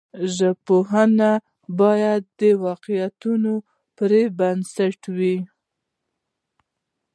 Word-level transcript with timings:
ژبپوهنه 0.35 1.31
باید 1.79 2.21
د 2.39 2.41
واقعیتونو 2.65 3.53
پر 3.95 4.11
بنسټ 4.39 4.99
وي. 5.17 5.37